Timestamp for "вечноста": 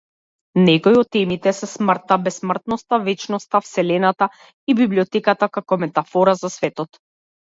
3.09-3.61